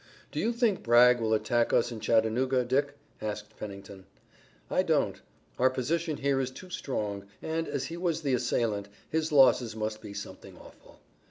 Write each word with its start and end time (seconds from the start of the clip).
"Do 0.31 0.39
you 0.39 0.51
think 0.51 0.81
Bragg 0.81 1.19
will 1.21 1.31
attack 1.35 1.71
us 1.71 1.91
in 1.91 1.99
Chattanooga, 1.99 2.65
Dick?" 2.65 2.95
asked 3.21 3.55
Pennington. 3.59 4.07
"I 4.67 4.81
don't. 4.81 5.21
Our 5.59 5.69
position 5.69 6.17
here 6.17 6.39
is 6.39 6.49
too 6.49 6.71
strong, 6.71 7.27
and, 7.39 7.67
as 7.67 7.83
he 7.85 7.97
was 7.97 8.21
the 8.23 8.33
assailant, 8.33 8.89
his 9.11 9.31
losses 9.31 9.75
must 9.75 10.01
be 10.01 10.15
something 10.15 10.57
awful. 10.57 11.01